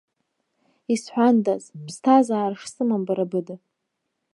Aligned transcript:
Исҳәандаз 0.93 1.63
ԥсҭазаара 1.85 2.59
шсымам 2.61 3.01
бара 3.07 3.25
быда. 3.31 3.55